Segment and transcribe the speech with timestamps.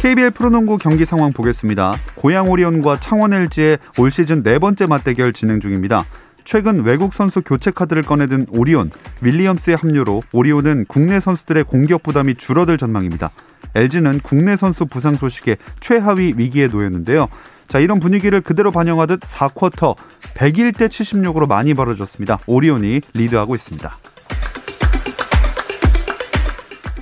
[0.00, 1.92] KBL 프로농구 경기 상황 보겠습니다.
[2.14, 6.06] 고양 오리온과 창원 LG의 올 시즌 네 번째 맞대결 진행 중입니다.
[6.42, 8.90] 최근 외국 선수 교체 카드를 꺼내든 오리온,
[9.20, 13.30] 윌리엄스의 합류로 오리온은 국내 선수들의 공격 부담이 줄어들 전망입니다.
[13.74, 17.28] LG는 국내 선수 부상 소식에 최하위 위기에 놓였는데요.
[17.68, 19.96] 자, 이런 분위기를 그대로 반영하듯 4쿼터
[20.32, 22.38] 101대 76으로 많이 벌어졌습니다.
[22.46, 23.98] 오리온이 리드하고 있습니다.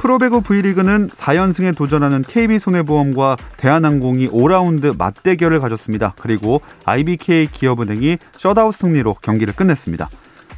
[0.09, 6.15] 프로배구 V리그는 4연승에 도전하는 KB손해보험과 대한항공이 5라운드 맞대결을 가졌습니다.
[6.19, 10.09] 그리고 IBK 기업은행이 셧아웃 승리로 경기를 끝냈습니다.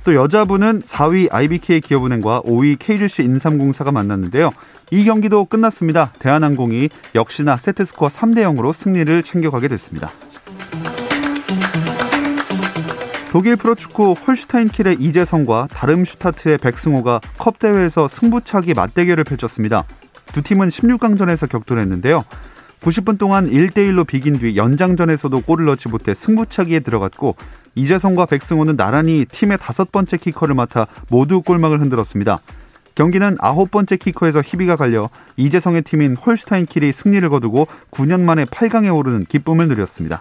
[0.04, 4.52] 또 여자부는 4위 IBK 기업은행과 5위 KGC 인삼공사가 만났는데요.
[4.92, 6.12] 이 경기도 끝났습니다.
[6.20, 10.12] 대한항공이 역시나 세트스코어 3대 0으로 승리를 챙겨가게 됐습니다.
[13.30, 19.84] 독일 프로축구 홀슈타인 킬의 이재성과 다름슈타트의 백승호가 컵 대회에서 승부차기 맞대결을 펼쳤습니다.
[20.32, 22.24] 두 팀은 16강전에서 격돌했는데요.
[22.80, 27.36] 90분 동안 1대1로 비긴 뒤 연장전에서도 골을 넣지 못해 승부차기에 들어갔고
[27.76, 32.40] 이재성과 백승호는 나란히 팀의 다섯 번째 키커를 맡아 모두 골망을 흔들었습니다.
[32.96, 38.92] 경기는 아홉 번째 키커에서 희비가 갈려 이재성의 팀인 홀슈타인 킬이 승리를 거두고 9년 만에 8강에
[38.92, 40.20] 오르는 기쁨을 누렸습니다.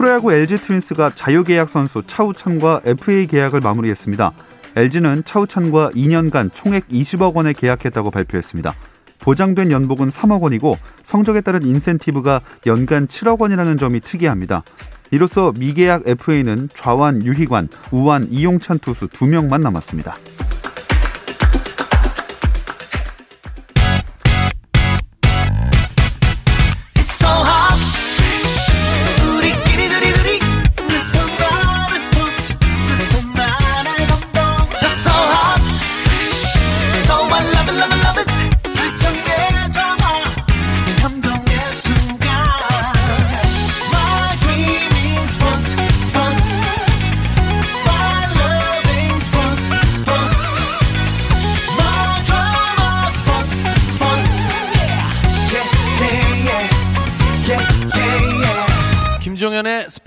[0.00, 4.32] 프로야구 LG 트윈스가 자유계약 선수 차우찬과 FA 계약을 마무리했습니다.
[4.74, 8.74] LG는 차우찬과 2년간 총액 20억 원에 계약했다고 발표했습니다.
[9.18, 14.62] 보장된 연봉은 3억 원이고 성적에 따른 인센티브가 연간 7억 원이라는 점이 특이합니다.
[15.10, 20.16] 이로써 미계약 FA는 좌완, 유희관, 우완, 이용찬 투수 2명만 남았습니다.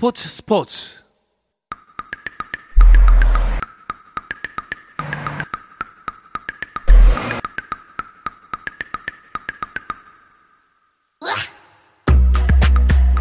[0.04, 1.04] 스포츠 스포츠.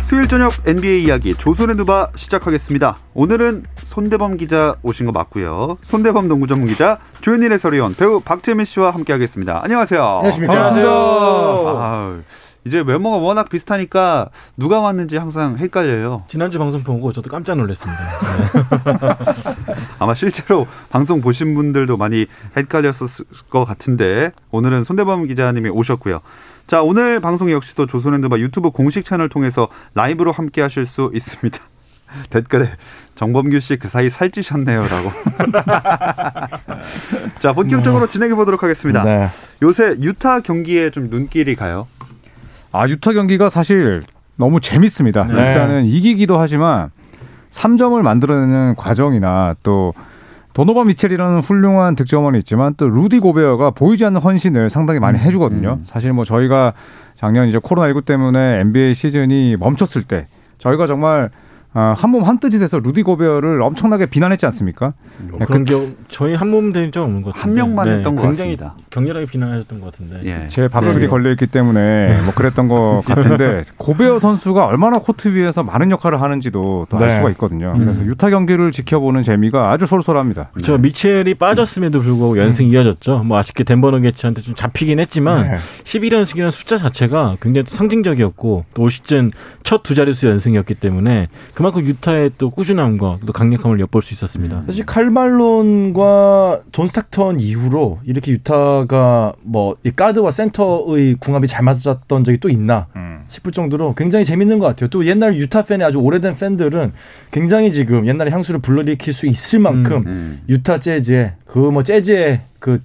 [0.01, 2.97] 수요일 저녁 NBA 이야기 조선의 누바 시작하겠습니다.
[3.13, 5.77] 오늘은 손대범 기자 오신 거 맞고요.
[5.83, 9.61] 손대범 농구 전문 기자 조현일 해설위원 배우 박재민 씨와 함께하겠습니다.
[9.63, 10.03] 안녕하세요.
[10.03, 10.53] 안녕하십니까.
[10.53, 10.89] 반갑습니다.
[10.91, 12.21] 아,
[12.65, 16.23] 이제 외모가 워낙 비슷하니까 누가 왔는지 항상 헷갈려요.
[16.27, 18.01] 지난주 방송 보고 저도 깜짝 놀랐습니다.
[18.01, 19.75] 네.
[19.99, 26.19] 아마 실제로 방송 보신 분들도 많이 헷갈렸을 것 같은데 오늘은 손대범 기자님이 오셨고요.
[26.67, 31.59] 자 오늘 방송 역시도 조선핸드바 유튜브 공식 채널 통해서 라이브로 함께 하실 수 있습니다.
[32.29, 32.71] 댓글에
[33.15, 35.11] 정범규 씨 그 사이 살찌셨네요라고.
[37.39, 39.03] 자 본격적으로 진행해 보도록 하겠습니다.
[39.03, 39.29] 네.
[39.61, 41.87] 요새 유타 경기에 좀 눈길이 가요.
[42.73, 44.03] 아 유타 경기가 사실
[44.35, 45.25] 너무 재밌습니다.
[45.27, 45.33] 네.
[45.33, 46.89] 일단은 이기기도 하지만
[47.51, 49.93] 3점을 만들어내는 과정이나 또
[50.53, 55.79] 도노바 미첼이라는 훌륭한 득점원이 있지만 또 루디 고베어가 보이지 않는 헌신을 상당히 많이 해주거든요.
[55.83, 56.73] 사실 뭐 저희가
[57.15, 60.25] 작년 이제 코로나19 때문에 NBA 시즌이 멈췄을 때
[60.57, 61.29] 저희가 정말
[61.75, 64.93] 아, 한몸 한 뜻이 돼서 루디 고베어를 엄청나게 비난했지 않습니까?
[65.29, 68.21] 뭐 네, 그런 경 저희 한몸 된 적 없는 것 같은데 한 명만 했던 것
[68.21, 68.75] 굉장히 같습니다.
[68.91, 70.47] 격렬하게 비난하셨던 것 같은데 예.
[70.49, 71.07] 제 밥줄이 네.
[71.07, 76.85] 걸려 있기 때문에 뭐 그랬던 것 같은데 고베어 선수가 얼마나 코트 위에서 많은 역할을 하는지도
[76.89, 77.15] 또알 네.
[77.15, 77.73] 수가 있거든요.
[77.75, 77.79] 음.
[77.79, 80.51] 그래서 유타 경기를 지켜보는 재미가 아주 쏠쏠합니다.
[80.63, 83.23] 저 미첼이 빠졌음에도 불구하고 연승이 이어졌죠.
[83.23, 85.55] 뭐 아쉽게 덴버 너게츠한테 좀 잡히긴 했지만 네.
[85.85, 89.31] 11연승이라는 숫자 자체가 굉장히 상징적이었고 또 올 시즌
[89.63, 94.63] 첫 두 자릿수 연승이었기 때문에 그만큼 그만큼 유타의 또 꾸준함과 또 강력함을 엿볼 수 있었습니다.
[94.65, 102.25] 사실 칼 말론과 존 스탁턴 이후로 이렇게 유타가 뭐 이 가드와 센터의 궁합이 잘 맞았던
[102.25, 103.23] 적이 또 있나 음.
[103.27, 104.89] 싶을 정도로 굉장히 재밌는 것 같아요.
[104.89, 106.91] 또 옛날 유타 팬의 아주 오래된 팬들은
[107.31, 110.41] 굉장히 지금 옛날의 향수를 불러일으킬 수 있을 만큼 음.
[110.49, 112.79] 유타 재즈의 그 뭐 재즈의 그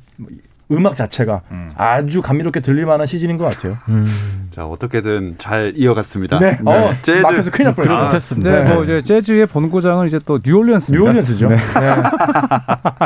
[0.70, 1.70] 음악 자체가 음.
[1.76, 3.76] 아주 감미롭게 들릴 만한 시즌인 것 같아요.
[3.88, 4.48] 음.
[4.54, 6.38] 자 어떻게든 잘 이어갔습니다.
[6.38, 6.58] 네.
[6.64, 7.20] 어, 재즈.
[7.22, 7.98] 막혀서 큰일 날 뻔했어요.
[7.98, 8.50] 그럴듯했습니다.
[8.50, 8.74] 네, 네.
[8.74, 11.02] 뭐 이제 재즈의 본고장은 이제 또 뉴올리언스입니다.
[11.02, 11.48] 뉴올리언스죠.
[11.48, 11.56] 네.
[11.80, 11.94] 네.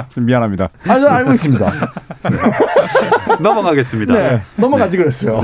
[0.12, 0.70] 좀 미안합니다.
[0.88, 1.72] 아, 저 알고 있습니다.
[3.40, 4.12] 넘어가겠습니다.
[4.12, 4.42] 네.
[4.56, 5.40] 넘어가지 그랬어요.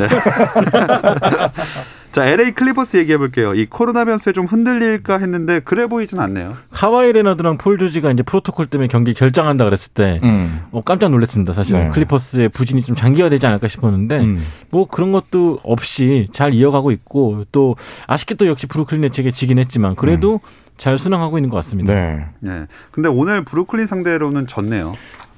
[2.12, 3.54] 자 LA 클리퍼스 얘기해 볼게요.
[3.54, 6.56] 이 코로나 변수에 좀 흔들릴까 했는데 그래 보이진 않네요.
[6.70, 10.60] 카와이 레너드랑 폴 조지가 이제 프로토콜 때문에 경기 결장한다 그랬을 때 음.
[10.70, 11.52] 어, 깜짝 놀랐습니다.
[11.52, 11.88] 사실 네.
[11.88, 14.42] 클리퍼스의 부진이 좀 장기화되지 않을까 싶었는데 음.
[14.70, 17.76] 뭐 그런 것도 없이 잘 이어가고 있고 또
[18.06, 20.40] 아쉽게 또 역시 브루클린 네츠에게 지긴 했지만 그래도
[20.78, 21.92] 잘 순항하고 있는 것 같습니다.
[21.92, 22.24] 네.
[22.40, 22.66] 네.
[22.90, 24.94] 근데 오늘 브루클린 상대로는 졌네요.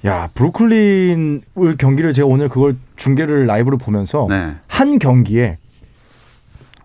[0.07, 1.43] 야, 브루클린
[1.79, 4.55] 경기를 제가 오늘 그걸 중계를 라이브로 보면서 네.
[4.67, 5.59] 한 경기에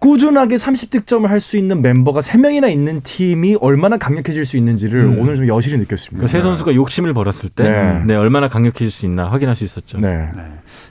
[0.06, 5.20] 꾸준하게 30득점을 할 수 있는 멤버가 3명이나 있는 팀이 얼마나 강력해질 수 있는지를 음.
[5.20, 6.24] 오늘 좀 여실히 느꼈습니다.
[6.24, 8.04] 그세 선수가 욕심을 벌였을 때 네.
[8.06, 9.98] 네, 얼마나 강력해질 수 있나 확인할 수 있었죠.
[10.00, 10.30] 네.
[10.36, 10.44] 네.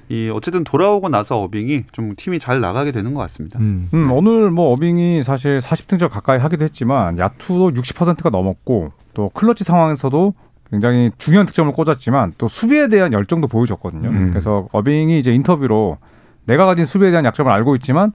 [0.08, 3.58] 이 어쨌든 돌아오고 나서 어빙이 좀 팀이 잘 나가게 되는 것 같습니다.
[3.60, 3.88] 음.
[3.94, 10.34] 음, 오늘 뭐 어빙이 사실 40등점 가까이 하기도 했지만 야투도 60%가 넘었고 또 클러치 상황에서도
[10.70, 14.08] 굉장히 중요한 득점을 꽂았지만 또 수비에 대한 열정도 보여줬거든요.
[14.08, 14.30] 음.
[14.30, 15.98] 그래서 어빙이 이제 인터뷰로
[16.46, 18.12] 내가 가진 수비에 대한 약점을 알고 있지만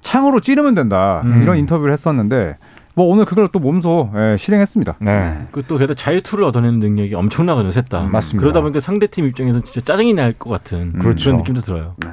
[0.00, 1.42] 창으로 찌르면 된다 음.
[1.42, 2.56] 이런 인터뷰를 했었는데
[2.94, 4.96] 뭐 오늘 그걸 또 몸소 예, 실행했습니다.
[5.00, 5.46] 네.
[5.52, 8.02] 그또 게다가 자유투를 얻어내는 능력이 엄청나거든요, 셋다.
[8.06, 8.42] 음, 맞습니다.
[8.42, 11.26] 그러다 보니까 상대 팀 입장에서 진짜 짜증이 날 것 같은 그렇죠.
[11.30, 11.94] 그런 느낌도 들어요.
[12.02, 12.08] 네.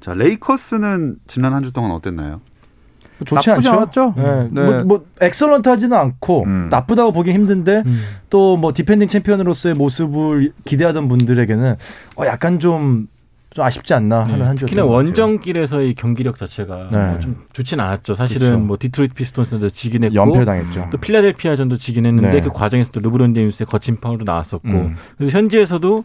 [0.00, 2.40] 자 레이커스는 지난 한 주 동안 어땠나요?
[3.24, 3.72] 좋지 나쁘지 않죠?
[3.72, 4.14] 않았죠?
[4.16, 4.48] 네.
[4.52, 4.62] 네.
[4.64, 6.68] 뭐, 뭐 excellent하지는 않고 음.
[6.70, 7.98] 나쁘다고 보긴 힘든데 음.
[8.28, 11.76] 또 뭐 defending 챔피언으로서의 모습을 기대하던 분들에게는
[12.16, 13.08] 어, 약간 좀,
[13.56, 14.84] 좀 아쉽지 않나 하는 한 주였던 특히나.
[14.84, 17.08] 원정길에서의 경기력 자체가 네.
[17.10, 18.14] 뭐 좀 좋진 않았죠.
[18.14, 18.58] 사실은 그렇죠.
[18.62, 20.88] 뭐 디트로이트 피스톤스도 지긴 했고 연패를 당했죠.
[20.92, 22.40] 또 필라델피아전도 지긴 했는데 네.
[22.42, 24.94] 그 과정에서 또 르브론 제임스의 거친 파울도 나왔었고 음.
[25.16, 26.02] 그래서 현지에서도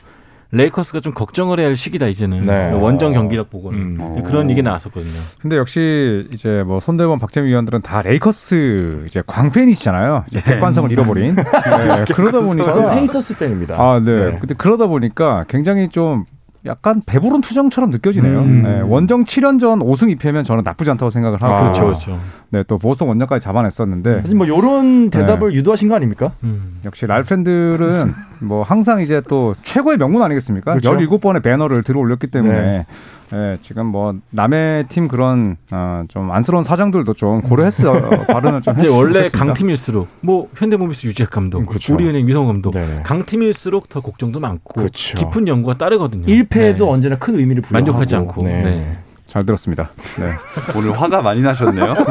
[0.53, 2.71] 레이커스가 좀 걱정을 해야 할 시기다 이제는 네.
[2.71, 3.98] 원정 경기력 보고는 음.
[4.00, 4.21] 어.
[4.25, 5.13] 그런 얘기 나왔었거든요.
[5.42, 10.25] 근데 역시 이제 뭐 손대범 박재민 위원들은 다 레이커스 이제 광팬이시잖아요.
[10.27, 11.36] 이제 객관성을 잃어버린.
[11.36, 13.75] 네, 그러다 저는 보니까 페이서스 팬입니다.
[13.77, 14.15] 아, 네.
[14.31, 14.38] 네.
[14.39, 16.25] 근데 그러다 보니까 굉장히 좀
[16.66, 18.40] 약간 배부른 투정처럼 느껴지네요.
[18.40, 18.62] 음.
[18.63, 21.54] 네, 원정 7연 전 5승 2패면 저는 나쁘지 않다고 생각을 하고.
[21.54, 21.62] 아.
[21.62, 22.19] 그렇죠, 그렇죠.
[22.50, 26.34] 네, 또 보스턴 원정까지 잡아냈었는데 사실 뭐 이런 대답을 유도하신 거 아닙니까?
[26.44, 26.80] 음.
[26.86, 30.75] 역시 랄팬들은 뭐 항상 이제 또 최고의 명문 아니겠습니까?
[30.75, 30.96] 그렇죠.
[30.98, 32.86] 17번의 배너를 들어 올렸기 때문에
[33.33, 37.94] 예, 지금 뭐 남의 팀 그런 어, 좀 안쓰러운 사정들도 좀 고려했어
[38.28, 39.45] 발언을 좀 근데 원래 좋겠습니다.
[39.45, 41.94] 강팀일수록 뭐 현대모비스 유재학 감독, 음, 그렇죠.
[41.94, 43.04] 우리은행 유성 감독, 네네.
[43.04, 45.18] 강팀일수록 더 걱정도 많고 그렇죠.
[45.18, 46.25] 깊은 연구가 따르거든요.
[46.25, 46.83] 1패에도 네.
[46.83, 48.44] 언제나 큰 의미를 부여하고 만족하지 않고.
[48.44, 48.63] 네.
[48.63, 48.98] 네.
[49.28, 49.92] 잘 들었습니다.
[50.19, 50.34] 네.
[50.75, 51.95] 오늘 화가 많이 나셨네요.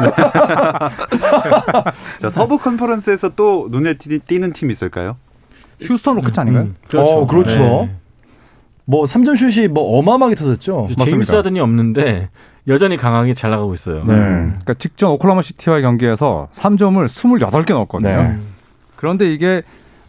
[2.19, 5.17] 자 서부 컨퍼런스에서 또 눈에 띄- 띄는 팀 있을까요?
[5.79, 6.63] 휴스턴 로켓츠 아닌가요?
[6.65, 7.59] 음, 어, 그렇죠.
[7.59, 7.95] 네.
[8.91, 10.89] 뭐 3점 슛이 뭐 어마어마하게 터졌죠.
[10.99, 11.33] 제임스.
[11.33, 12.27] 하든이 없는데
[12.67, 14.03] 여전히 강하게 잘 나가고 있어요.
[14.03, 14.13] 네.
[14.13, 18.21] 그러니까 직전 오클라호마 시티와의 경기에서 3점을 28개 넣었거든요.
[18.21, 18.37] 네.
[18.97, 19.61] 그런데 이게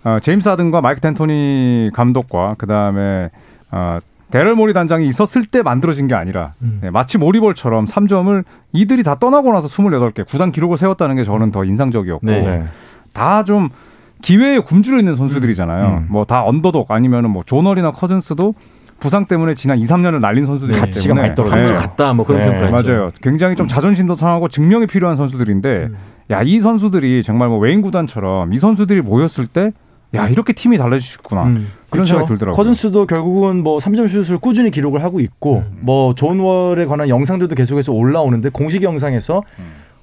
[0.03, 3.31] 어, 제임스 하든과 마이크 댄토니 감독과 그다음에
[3.71, 4.01] 어,
[4.33, 6.81] 데럴 모리 단장이 있었을 때 만들어진 게 아니라 음.
[6.83, 11.65] 네, 마치 모리볼처럼 3점을 이들이 다 떠나고 나서 28개 구단 기록을 세웠다는 게 저는 더
[11.65, 12.39] 인상적이었고 네.
[12.41, 12.65] 네.
[13.13, 13.69] 다 좀
[14.23, 15.87] 기회에 굶주려 있는 선수들이잖아요.
[15.87, 16.07] 음.
[16.09, 18.55] 뭐다 언더독 아니면은 뭐 존 월이나 커즌스도
[18.99, 20.85] 부상 때문에 지난 2, 3년을 날린 선수들이기 네.
[20.87, 21.59] 가치가 때문에 많이 떨어졌죠.
[21.59, 22.91] 한물 갔다 뭐 그런 네, 평가였죠.
[22.93, 23.11] 맞아요.
[23.21, 25.97] 굉장히 좀 자존심도 상하고 증명이 필요한 선수들인데 음.
[26.31, 29.73] 야 이 선수들이 정말 뭐 외인 구단처럼 이 선수들이 모였을 때
[30.15, 31.55] 야 이렇게 팀이 달라질 수 있구나 음.
[31.89, 32.07] 그런 그렇죠.
[32.07, 32.57] 생각이 들더라고요.
[32.57, 35.79] 커즌스도 결국은 뭐 3점 슛을 꾸준히 기록을 하고 있고 음.
[35.81, 39.43] 뭐 존 월에 관한 영상들도 계속해서 올라오는데 공식 영상에서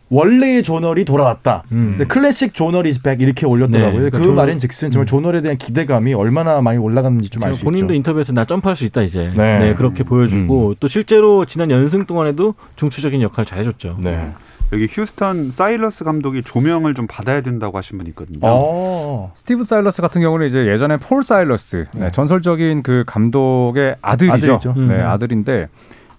[0.10, 1.64] 원래의 존 월이 돌아왔다.
[1.72, 1.96] 음.
[1.98, 3.92] 근데 classic 존 월 is back 이렇게 올렸더라고요.
[3.92, 7.30] 네, 그러니까 그 존 월- 말인 즉슨 정말 존 월에 대한 기대감이 얼마나 많이 올라갔는지
[7.30, 7.66] 좀 알 수 있죠.
[7.66, 9.60] 본인도 인터뷰에서 나 점프할 수 있다 이제 네.
[9.60, 13.98] 네, 그렇게 보여주고 또 실제로 지난 연승 동안에도 중추적인 역할을 잘해줬죠.
[14.00, 14.32] 네.
[14.72, 18.40] 여기 휴스턴 사일러스 감독이 조명을 좀 받아야 된다고 하신 분이 있거든요.
[18.44, 19.32] 어.
[19.34, 22.12] 스티브 사일러스 같은 경우는 이제 예전에 폴 사일러스 네, 네.
[22.12, 24.34] 전설적인 그 감독의 아들이죠.
[24.54, 24.74] 아들이죠.
[24.78, 24.88] 음.
[24.90, 25.70] 네, 아들인데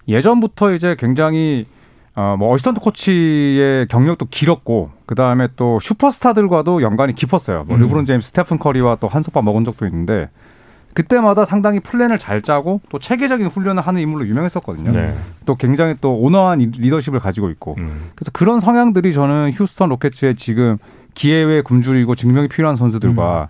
[0.07, 1.65] 예전부터 이제 굉장히
[2.15, 7.63] 어, 뭐 assistant 코치의 경력도 길었고 그 다음에 또 슈퍼스타들과도 연관이 깊었어요.
[7.67, 7.81] 뭐 음.
[7.81, 10.29] 르브론 제임스, 스테픈 커리와 또 한솥밥 먹은 적도 있는데
[10.93, 14.91] 그때마다 상당히 플랜을 잘 짜고 또 체계적인 훈련을 하는 인물로 유명했었거든요.
[14.91, 15.15] 네.
[15.45, 18.09] 또 굉장히 또 온화한 이- 리더십을 가지고 있고 음.
[18.15, 20.77] 그래서 그런 성향들이 저는 휴스턴 로켓츠의 지금
[21.13, 23.49] 기회에 굶주리고 증명이 필요한 선수들과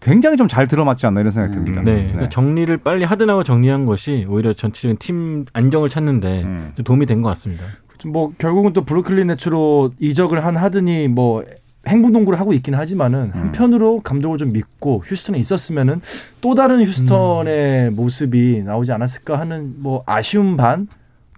[0.00, 1.82] 굉장히 좀 잘 들어맞지 않나 이런 생각이 듭니다.
[1.84, 6.72] 네, 그러니까 정리를 빨리 하든하고 정리한 것이 오히려 전체적인 팀 안정을 찾는데 음.
[6.74, 7.64] 좀 도움이 된 것 같습니다.
[8.06, 11.44] 뭐 결국은 또 브루클린 네츠로 이적을 한 하든이 뭐
[11.86, 16.00] 행복농구를 하고 있긴 하지만은 한편으로 감독을 좀 믿고 휴스턴에 있었으면은
[16.40, 20.88] 또 다른 휴스턴의 모습이 나오지 않았을까 하는 뭐 아쉬움 반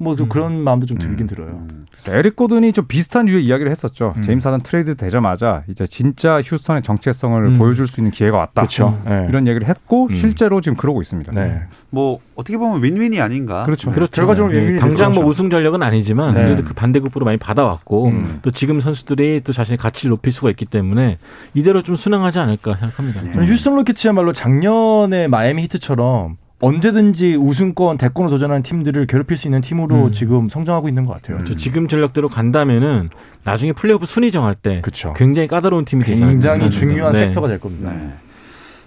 [0.02, 1.66] 뭐또 그런 마음도 좀 들긴 들어요.
[1.90, 4.14] 그래서 에릭 고든이 좀 비슷한 류의 이야기를 했었죠.
[4.16, 4.22] 음.
[4.22, 7.58] 제임스 하든 트레이드 되자마자 이제 진짜 휴스턴의 정체성을 음.
[7.58, 8.62] 보여줄 수 있는 기회가 왔다.
[8.62, 9.00] 그렇죠.
[9.06, 9.26] 네.
[9.28, 10.14] 이런 얘기를 했고 음.
[10.14, 11.32] 실제로 지금 그러고 있습니다.
[11.32, 11.62] 네.
[11.90, 13.64] 뭐 어떻게 보면 윈윈이 아닌가.
[13.64, 13.90] 그렇죠.
[13.90, 14.10] 그렇죠.
[14.10, 15.26] 결과적으로 네, 윈윈이 당장 뭐 됐죠.
[15.28, 16.44] 우승 전력은 아니지만 네.
[16.44, 18.38] 그래도 그 반대급부로 많이 받아왔고 음.
[18.42, 21.18] 또 지금 선수들이 또 자신의 가치를 높일 수가 있기 때문에
[21.54, 23.32] 이대로 좀 순항하지 않을까 생각합니다.
[23.32, 30.06] 저는 휴스턴 로켓츠야말로 작년에 마이애미 히트처럼 언제든지 우승권 대권을 도전하는 팀들을 괴롭힐 수 있는 팀으로
[30.06, 30.12] 음.
[30.12, 31.44] 지금 성장하고 있는 것 같아요.
[31.44, 33.10] 저 지금 전력대로 간다면은
[33.42, 35.12] 나중에 플레이오프 순위 정할 때 그렇죠.
[35.14, 36.70] 굉장히 까다로운 팀이 되지 않을까 굉장히.
[36.70, 37.18] 중요한 네.
[37.18, 37.92] 섹터가 될 겁니다.
[37.92, 38.12] 네.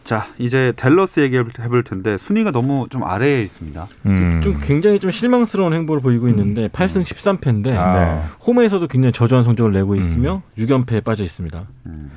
[0.06, 3.88] 자 이제 댈러스 얘기를 해볼 텐데 순위가 너무 좀 아래에 있습니다.
[4.06, 4.40] 음.
[4.42, 8.00] 좀 굉장히 좀 실망스러운 행보를 보이고 있는데 8승 13패인데 아.
[8.00, 8.22] 네.
[8.48, 11.64] 홈에서도 굉장히 저조한 성적을 내고 있으며 6연패에 빠져 있습니다.
[11.84, 12.10] 근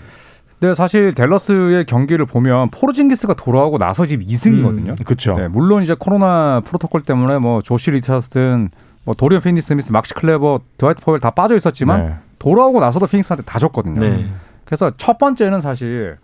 [0.61, 4.89] 데 사실 댈러스의 경기를 보면 포르징기스가 돌아오고 나서 지금 2승이거든요.
[4.89, 4.97] 음.
[5.05, 5.37] 그렇죠.
[5.37, 8.71] 네, 물론 이제 코로나 프로토콜 때문에 뭐 조시 리차드슨
[9.05, 12.15] 뭐 도리언 피니 스미스, 막시 클레버, 드와이트 포웰 다 빠져 있었지만 네.
[12.41, 14.01] 돌아오고 나서도 피닉스한테 다 졌거든요.
[14.01, 14.29] 네.
[14.65, 16.17] 그래서 첫 번째는 사실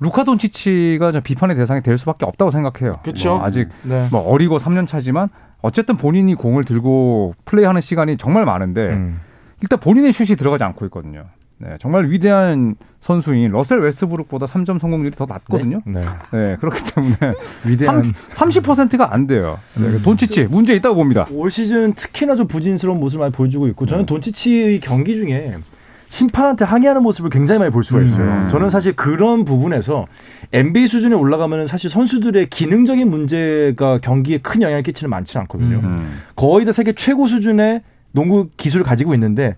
[0.00, 2.92] 루카 돈치치가 좀 비판의 대상이 될 수밖에 없다고 생각해요.
[3.02, 3.36] 그쵸.
[3.36, 4.06] 뭐 아직 네.
[4.12, 5.28] 뭐 어리고 3년 차지만
[5.60, 9.20] 어쨌든 본인이 공을 들고 플레이하는 시간이 정말 많은데 음.
[9.60, 11.24] 일단 본인의 슛이 들어가지 않고 있거든요.
[11.58, 15.80] 네, 정말 위대한 선수인 러셀 웨스브룩보다 3점 성공률이 더 낮거든요.
[15.86, 16.00] 네.
[16.32, 17.16] 네, 그렇기 때문에
[17.64, 19.58] 위대한 30%가 안 돼요.
[19.74, 21.26] 네, 돈치치 문제 있다고 봅니다.
[21.30, 25.54] 올 시즌 특히나 좀 부진스러운 모습을 많이 보여주고 있고 저는 돈치치의 경기 중에
[26.08, 28.26] 심판한테 항의하는 모습을 굉장히 많이 볼 수가 있어요.
[28.26, 28.48] 음.
[28.48, 30.06] 저는 사실 그런 부분에서
[30.52, 35.78] NBA 수준에 올라가면 사실 선수들의 기능적인 문제가 경기에 큰 영향을 끼치는 많지는 않거든요.
[35.78, 36.20] 음.
[36.36, 37.82] 거의 다 세계 최고 수준의
[38.12, 39.56] 농구 기술을 가지고 있는데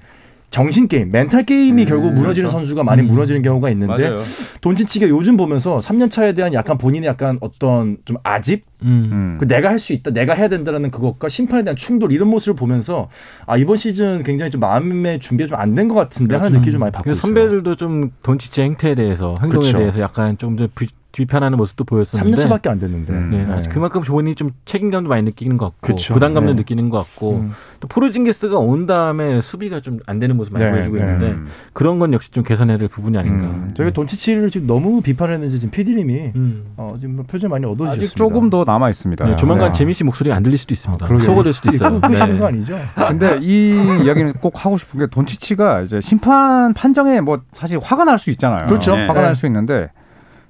[0.51, 4.15] 정신 게임, 멘탈 게임이 결국 무너지는 선수가 많이 무너지는 경우가 있는데.
[4.63, 9.11] 돈치치가 요즘 보면서 3년 차에 대한 약간 본인의 약간 어떤 좀 아집 음.
[9.13, 9.37] 음.
[9.39, 13.09] 그 내가 할 수 있다, 내가 해야 된다라는 그것과 심판에 대한 충돌 이런 모습을 보면서
[13.47, 16.81] 아 이번 시즌 굉장히 좀 마음의 준비가 좀 안 된 것 같은데 하는 느낌이 좀
[16.81, 17.35] 많이 받고 그래서 있어요.
[17.35, 19.79] 선배들도 좀 돈치치 행태에 대해서 행동에 그쵸.
[19.79, 20.69] 대해서 약간 좀더
[21.13, 23.13] 비판하는 모습도 보였었는데 3년 차밖에 안 됐는데.
[23.13, 23.31] 음.
[23.31, 23.69] 네, 네.
[23.71, 26.15] 그만큼 본인이 좀 책임감도 많이 느끼는 것 같고 그쵸.
[26.15, 26.57] 부담감도 네.
[26.59, 27.53] 느끼는 것 같고 음.
[27.81, 31.03] 또 포르징기스가 온 다음에 수비가 좀 안 되는 모습 많이 네, 보여주고 네.
[31.03, 31.47] 있는데 음.
[31.73, 33.47] 그런 건 역시 좀 개선해야 될 부분이 아닌가.
[33.47, 33.71] 음.
[33.75, 36.67] 저희가 돈치치를 지금 너무 비판했는지 지금 PD님이 음.
[36.77, 38.05] 어, 지금 뭐 표정 많이 어두워지셨습니다.
[38.05, 39.27] 아직 조금 더 남아 있습니다.
[39.27, 39.79] 네, 조만간 네.
[39.79, 41.07] 재민 씨 목소리가 안 들릴 수도 있습니다.
[41.07, 41.19] 아.
[41.19, 42.01] 소거될 수도 있어요.
[42.01, 42.39] 끄시는 네.
[42.39, 42.79] 거 아니죠?
[42.97, 43.71] 근데 이
[44.05, 48.67] 이야기는 꼭 하고 싶은 게 돈치치가 이제 심판 판정에 뭐 사실 화가 날 수 있잖아요.
[48.67, 48.93] 그렇죠.
[48.95, 49.23] 화가 네.
[49.23, 49.91] 날수 있는데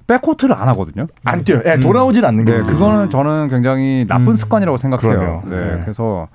[0.09, 1.05] 백코트를 안 하거든요.
[1.23, 1.61] 안 뛰어요.
[1.65, 2.51] 예, 돌아오진 않는 게.
[2.51, 4.35] 네, 그거는 저는 굉장히 나쁜 음.
[4.35, 5.43] 습관이라고 생각해요.
[5.45, 5.81] 네, 네.
[5.83, 6.27] 그래서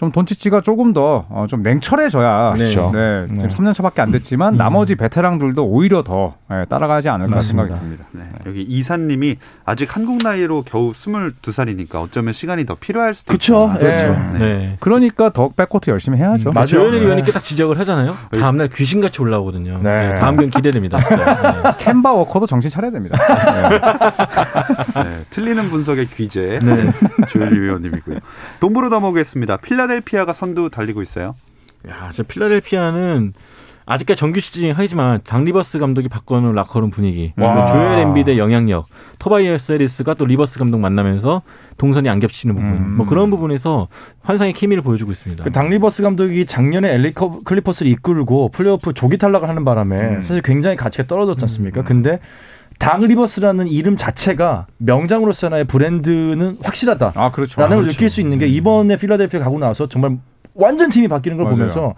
[0.00, 2.90] 좀 돈치치가 조금 더 어, 좀 냉철해져야 그렇죠.
[2.94, 3.34] 네, 네.
[3.34, 4.56] 지금 3년 차밖에 안 됐지만 음.
[4.56, 7.76] 나머지 베테랑들도 오히려 더 예, 따라가지 않을까 맞습니다.
[7.76, 8.06] 생각이 듭니다.
[8.12, 13.74] 네, 여기 이사님이 아직 한국 나이로 겨우 22살이니까 어쩌면 시간이 더 필요할 수도 그쵸.
[13.76, 13.86] 있다.
[13.86, 14.06] 예.
[14.06, 14.38] 네.
[14.38, 14.76] 네.
[14.80, 16.52] 그러니까 더 백코트 열심히 해야죠.
[16.52, 16.66] 맞아요.
[16.66, 17.00] 조현일 네.
[17.00, 18.16] 의원님께 딱 지적을 하잖아요.
[18.32, 19.80] 다음날 귀신같이 올라오거든요.
[19.82, 20.12] 네.
[20.12, 20.98] 네, 다음 경기 기대됩니다.
[21.76, 23.18] 캔바 워커도 정신 차려야 됩니다.
[24.94, 25.02] 네.
[25.04, 26.90] 네, 틀리는 분석의 귀재 네.
[27.28, 28.18] 조현일 위원님이고요.
[28.60, 29.58] 동부로 넘어오겠습니다.
[29.58, 31.34] 필라 델피아가 선두 달리고 있어요.
[31.82, 31.90] 네.
[31.92, 33.32] 야, 저 필라델피아는
[33.86, 37.66] 아직까지 정규 시즌이 하지만 닥 리버스 감독이 바꿔놓은 라커룸 분위기, 와.
[37.66, 38.86] 또 조엘 엠비드의 영향력,
[39.18, 41.42] 토바이어스 해리스가 또 리버스 감독 만나면서
[41.76, 42.96] 동선이 안 겹치는 부분, 음.
[42.98, 43.88] 뭐 그런 부분에서
[44.22, 45.42] 환상의 케미를 보여주고 있습니다.
[45.42, 50.20] 그 닥 리버스 감독이 작년에 커- 클리퍼스를 이끌고 플레이오프 조기 탈락을 하는 바람에 음.
[50.20, 51.82] 사실 굉장히 가치가 떨어졌지 않습니까?
[51.82, 52.20] 근데
[52.80, 57.12] 닥 리버스라는 이름 자체가 명장으로서 하나의 브랜드는 확실하다.
[57.14, 57.60] 아 그렇죠.
[57.60, 57.94] 라는 걸 그렇죠.
[57.96, 60.16] 느낄 수 있는 게 이번에 필라델피아 가고 나서 정말
[60.54, 61.56] 완전 팀이 바뀌는 걸 맞아요.
[61.56, 61.94] 보면서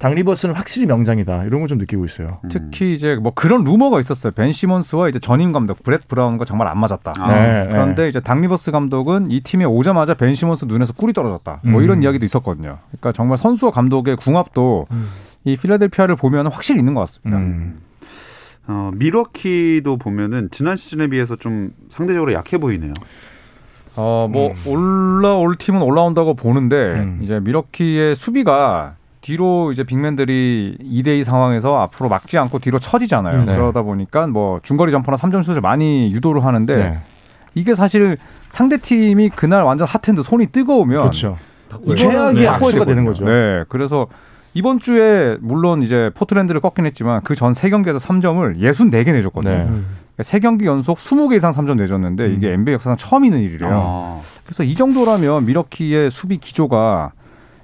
[0.00, 1.44] 닥 리버스는 확실히 명장이다.
[1.44, 2.40] 이런 걸 좀 느끼고 있어요.
[2.50, 4.32] 특히 이제 뭐 그런 루머가 있었어요.
[4.32, 7.12] 벤 시몬스와 이제 전임 감독 브렛 브라운과 정말 안 맞았다.
[7.16, 11.60] 아, 네, 그런데 이제 닥 리버스 감독은 이 팀에 오자마자 벤 시몬스 눈에서 꿀이 떨어졌다.
[11.62, 11.84] 뭐 음.
[11.84, 12.78] 이런 이야기도 있었거든요.
[12.88, 15.08] 그러니까 정말 선수와 감독의 궁합도 음.
[15.44, 17.38] 이 필라델피아를 보면 확실히 있는 것 같습니다.
[17.38, 17.78] 음.
[18.66, 22.92] 어, 밀워키도 보면은 지난 시즌에 비해서 좀 상대적으로 약해 보이네요.
[23.96, 27.20] 어, 뭐 올라올 팀은 올라온다고 보는데 음.
[27.22, 33.40] 이제 밀워키의 수비가 뒤로 이제 big man들이 2대2 상황에서 앞으로 막지 않고 뒤로 처지잖아요.
[33.40, 33.56] 음, 네.
[33.56, 36.98] 그러다 보니까 뭐 중거리 jumper나 3점 슛을 많이 유도를 하는데 네.
[37.54, 38.18] 이게 사실
[38.50, 41.38] 상대 팀이 그날 완전 hot hand 손이 뜨거우면 그렇죠.
[41.96, 42.46] 최악의.
[42.46, 43.04] 악수가 되는.
[43.04, 43.24] 거죠.
[43.24, 43.64] 네.
[43.68, 44.06] 그래서
[44.54, 49.52] 이번 주에 물론 이제 포트랜드를 꺾긴 했지만 그 전 세 경기에서 3점을 64개 내줬거든요.
[49.52, 49.62] 네.
[49.64, 49.86] 음.
[50.20, 53.70] 세 경기 연속 20개 이상 3점 내줬는데 이게 NBA 역사상 처음 있는 일이래요.
[53.74, 54.20] 아.
[54.44, 57.12] 그래서 이 정도라면 미러키의 수비 기조가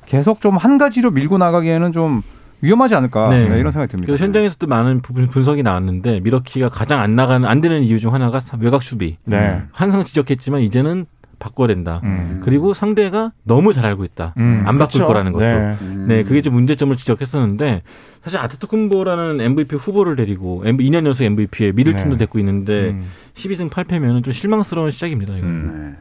[0.07, 2.23] 계속 좀 한 가지로 밀고 나가기에는 좀
[2.63, 3.49] 위험하지 않을까 네.
[3.49, 4.07] 네, 이런 생각이 듭니다.
[4.07, 8.41] 그래서 현장에서도 많은 부분 분석이 나왔는데 미러키가 가장 안 나가는 안 되는 이유 중 하나가
[8.59, 9.17] 외곽 수비.
[9.25, 9.63] 네.
[9.73, 11.07] 항상 지적했지만 이제는
[11.41, 12.01] 바꿔야 된다.
[12.05, 12.41] 음.
[12.45, 14.35] 그리고 상대가 너무 잘 알고 있다.
[14.37, 15.07] 음, 안 바꿀 그쵸.
[15.07, 15.45] 거라는 것도.
[15.45, 15.77] 네.
[15.83, 16.05] 음.
[16.07, 17.83] 네, 그게 좀 문제점을 지적했었는데
[18.23, 22.17] 사실 아테토쿤보라는 MVP 후보를 데리고 2년 연속 MVP에 미들팀도 네.
[22.19, 23.07] 데리고 있는데 음.
[23.35, 25.37] 12승 8패면은 좀 실망스러운 시작입니다.
[25.37, 25.47] 이거.
[25.47, 25.95] 음.
[25.97, 25.99] 네.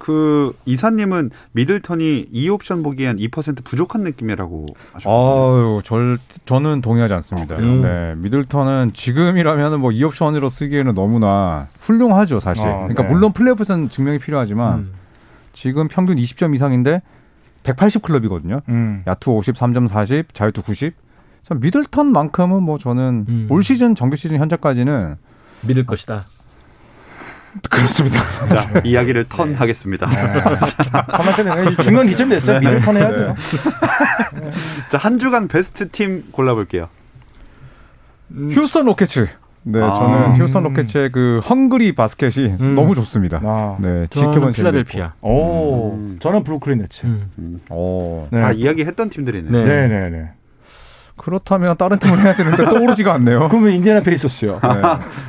[0.00, 5.12] 그 이사님은 미들턴이 이 옵션 보기엔 2% 부족한 느낌이라고 하셨거든요.
[5.12, 7.56] 아유, 절, 저는 동의하지 않습니다.
[7.56, 7.60] 아?
[7.60, 12.66] 네, 미들턴은 지금이라면 뭐 2옵션으로 쓰기에는 너무나 훌륭하죠, 사실.
[12.66, 13.08] 아, 그러니까 네.
[13.10, 14.92] 물론 플레이오프에서는 증명이 필요하지만 음.
[15.52, 17.02] 지금 평균 20점 이상인데
[17.62, 18.62] 180 클럽이거든요.
[18.70, 19.02] 음.
[19.06, 20.94] 야투 50, 3점 40, 자유투 90.
[21.42, 23.46] 참 미들턴만큼은 뭐 저는 음.
[23.50, 25.16] 올 시즌 정규 시즌 현재까지는
[25.66, 26.24] 믿을 것이다.
[27.68, 28.20] 그렇습니다.
[28.48, 30.08] 자, 이야기를 턴 하겠습니다.
[30.08, 32.60] 턴할 때는 이제 중간 기점이 됐어요.
[32.60, 33.34] 미들 턴 해야 돼요.
[34.90, 36.88] 자, 한 주간 베스트 팀 골라볼게요.
[38.50, 39.26] 휴스턴 로켓츠.
[39.62, 39.92] 네, 아.
[39.92, 42.74] 저는 휴스턴 로켓츠의 그 hungry basket이 음.
[42.74, 43.40] 너무 좋습니다.
[43.44, 43.76] 아.
[43.80, 45.14] 네, 지켜본 필라델피아.
[45.20, 46.16] 오, 음.
[46.18, 47.06] 저는 브루클린 네츠.
[47.06, 47.60] 음.
[47.70, 48.26] 오.
[48.30, 48.40] 네.
[48.40, 49.52] 다 이야기했던 팀들이네요.
[49.52, 49.64] 네.
[49.64, 50.30] 네, 네, 네.
[51.20, 53.48] 그렇다면 다른 팀을 해야 되는데 떠오르지가 않네요.
[53.48, 54.60] 그러면 인디애나 페이서스요.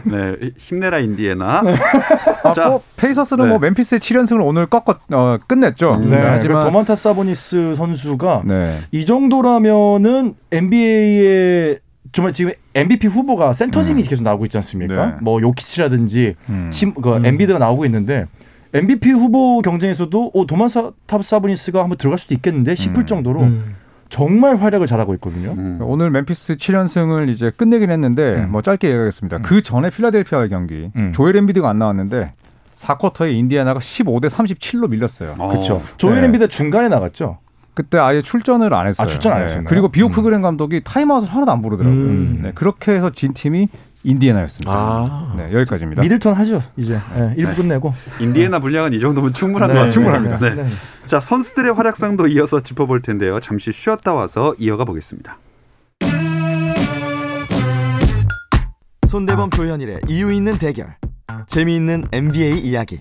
[0.05, 0.11] 네.
[0.39, 1.63] 네, 힘내라 인디애나.
[2.43, 3.49] 아, 자, 뭐 페이서스는 네.
[3.49, 5.95] 뭐 멤피스의 7연승을 오늘 꺾었 어, 끝냈죠.
[5.95, 6.09] 음.
[6.09, 8.77] 네, 네, 하지만 도만타스 사보니스 선수가 네.
[8.91, 11.79] 이 정도라면은 NBA의
[12.13, 15.05] 정말 지금 MVP 후보가 센터진이 계속 나오고 있지 않습니까?
[15.05, 15.13] 네.
[15.21, 16.69] 뭐 요키치라든지 음.
[16.71, 17.25] 심, 그 음.
[17.25, 18.27] 엠비드가 나오고 있는데
[18.73, 23.05] MVP 후보 경쟁에서도 오, 도만타스 사보니스가 한번 들어갈 수도 있겠는데 싶을 음.
[23.05, 23.75] 정도로 음.
[24.11, 25.53] 정말 활약을 잘하고 있거든요.
[25.57, 25.79] 음.
[25.81, 28.51] 오늘 멤피스 7연승을 이제 끝내긴 했는데 음.
[28.51, 29.37] 뭐 짧게 얘기하겠습니다.
[29.37, 29.41] 음.
[29.41, 31.13] 그 전에 필라델피아의 경기 음.
[31.13, 32.33] 조엘 엠비드가 안 나왔는데
[32.75, 35.35] 4쿼터에 인디애나가 15대 37로 밀렸어요.
[35.39, 35.47] 어.
[35.47, 35.81] 그렇죠.
[35.95, 36.25] 조엘 네.
[36.25, 37.37] 엠비드 중간에 나갔죠.
[37.73, 39.05] 그때 아예 출전을 안 했어요.
[39.05, 39.65] 아, 출전 안 했었나요?
[39.65, 40.11] 그리고 비요 음.
[40.11, 41.99] 크그렌 감독이 타임아웃을 하나도 안 부르더라고요.
[41.99, 42.39] 음.
[42.43, 43.69] 네, 그렇게 해서 진 팀이
[44.03, 44.71] 인디애나였습니다.
[44.71, 45.33] 아.
[45.37, 46.01] 네, 여기까지입니다.
[46.01, 50.13] 미들턴 하죠 이제 네, 1부 끝내고 인디애나 분량은 이 정도면 충분한 네, 것 같습니다.
[50.13, 50.63] 충분합니다.
[50.63, 50.69] 네.
[51.07, 53.39] 자, 선수들의 활약상도 이어서 짚어볼 텐데요.
[53.39, 55.37] 잠시 쉬었다 와서 이어가 보겠습니다.
[59.07, 60.95] 손대범 조현일의 이유 있는 대결
[61.47, 62.97] 재미있는 NBA 이야기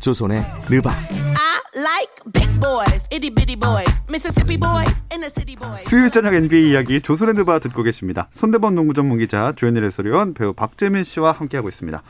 [0.00, 1.47] 조선의 느바 I
[1.78, 5.88] like big boys, itty bitty boys, Mississippi boys, and the city boys.
[5.88, 8.28] 수요일 저녁 NBA 이야기 조선의 느바 듣고 계십니다.
[8.32, 12.02] 손대범 농구 전문 기자 조현일 해설위원 배우 박재민 씨와 함께하고 있습니다.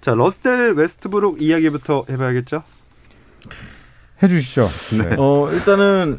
[0.00, 2.62] 자, 러셀 웨스트브룩 이야기부터 해봐야겠죠?
[4.22, 4.68] 해주시죠.
[4.98, 5.16] 네.
[5.18, 6.18] 어, 일단은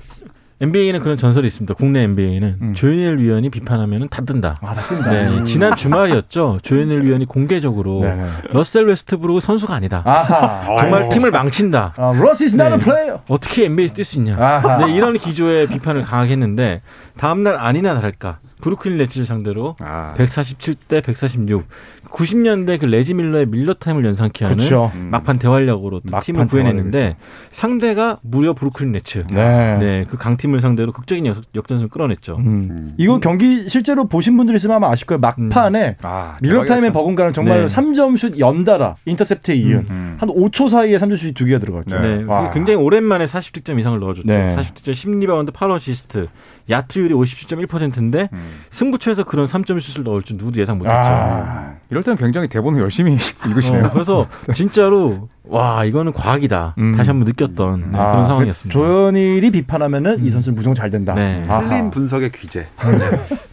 [0.62, 1.74] NBA는 그런 전설이 있습니다.
[1.74, 2.74] 국내 NBA는 음.
[2.76, 4.56] 조현일 위원이 비판하면 다 뜬다.
[4.62, 5.10] 아, 다 뜬다.
[5.12, 6.60] 네, 지난 주말이었죠.
[6.64, 8.26] 조현일 위원이 공개적으로 네네.
[8.54, 10.04] 러셀 웨스트브룩 선수가 아니다.
[10.06, 10.78] 아하.
[10.78, 11.10] 정말 아이고.
[11.14, 11.94] 팀을 망친다.
[11.98, 12.76] 아, 러스 is not 네.
[12.76, 13.20] a player.
[13.28, 14.38] 어떻게 NBA에서 뛸 수 있냐.
[14.86, 16.82] 네, 이런 기조의 비판을 강하게 했는데
[17.18, 21.64] 다음날 아니나 다를까 브루클린 네츠를 상대로 아, 147대 146.
[22.10, 24.92] 90년대 그 레지 밀러의 밀러 타임을 연상케 하는 그렇죠.
[24.96, 25.10] 음.
[25.12, 27.16] 막판 대활약으로 또 막판 팀을 구해냈는데
[27.50, 29.24] 상대가 무려 브루클린 네츠.
[29.30, 29.78] 네.
[29.80, 32.38] 네, 그 강팀을 상대로 극적인 역, 역전승을 끌어냈죠.
[32.38, 32.94] 음.
[32.98, 35.20] 이거 경기 실제로 보신 분들 있으면 아마 아실 거예요.
[35.20, 37.76] 막판에 아, 밀러 타임의 버금가는 정말로 네.
[37.76, 40.18] 3점 슛 연달아 인터셉트에 이은 음.
[40.20, 42.00] 한 5초 사이에 3점 슛이 두 개가 들어갔죠.
[42.00, 42.52] 네, 와.
[42.52, 44.28] 굉장히 오랜만에 40득점 이상을 넣어줬죠.
[44.28, 44.56] 네.
[44.56, 46.28] 40득점, 10리바운드, 8어시스트,
[46.70, 48.50] 야투율이 57.1%인데 음.
[48.70, 50.96] 승부처에서 그런 3점 슛을 넣을 줄 누구도 예상 못했죠.
[50.96, 51.74] 아.
[51.90, 53.86] 이럴 때는 굉장히 대본을 열심히 읽으시네요.
[53.86, 56.76] 어, 그래서 진짜로 와 이거는 과학이다.
[56.78, 56.96] 음.
[56.96, 58.72] 다시 한번 느꼈던 네, 아, 그런 상황이었습니다.
[58.80, 61.14] 조현일이 비판하면은 이 선수는 무조건 잘 된다.
[61.16, 61.46] 네.
[61.50, 61.68] 아하.
[61.68, 62.68] 틀린 분석의 귀재.
[62.78, 63.08] 그러니까